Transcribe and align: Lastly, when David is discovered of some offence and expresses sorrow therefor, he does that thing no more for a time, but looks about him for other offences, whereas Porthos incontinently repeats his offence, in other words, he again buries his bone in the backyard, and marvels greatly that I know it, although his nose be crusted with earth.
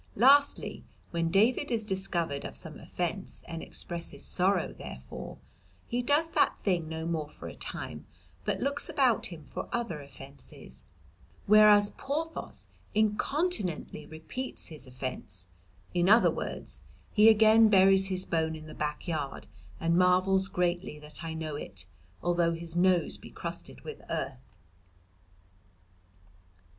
Lastly, 0.15 0.83
when 1.11 1.29
David 1.29 1.69
is 1.69 1.83
discovered 1.83 2.43
of 2.43 2.57
some 2.57 2.79
offence 2.79 3.43
and 3.47 3.61
expresses 3.61 4.25
sorrow 4.25 4.73
therefor, 4.73 5.37
he 5.87 6.01
does 6.01 6.29
that 6.31 6.55
thing 6.63 6.89
no 6.89 7.05
more 7.05 7.29
for 7.29 7.47
a 7.47 7.53
time, 7.53 8.07
but 8.43 8.59
looks 8.59 8.89
about 8.89 9.27
him 9.27 9.43
for 9.45 9.69
other 9.71 10.01
offences, 10.01 10.83
whereas 11.45 11.91
Porthos 11.99 12.65
incontinently 12.95 14.07
repeats 14.07 14.69
his 14.69 14.87
offence, 14.87 15.45
in 15.93 16.09
other 16.09 16.31
words, 16.31 16.81
he 17.13 17.29
again 17.29 17.69
buries 17.69 18.07
his 18.07 18.25
bone 18.25 18.55
in 18.55 18.65
the 18.65 18.73
backyard, 18.73 19.45
and 19.79 19.95
marvels 19.99 20.47
greatly 20.47 20.97
that 20.97 21.23
I 21.23 21.35
know 21.35 21.55
it, 21.55 21.85
although 22.23 22.53
his 22.55 22.75
nose 22.75 23.17
be 23.17 23.29
crusted 23.29 23.81
with 23.81 24.01
earth. 24.09 24.49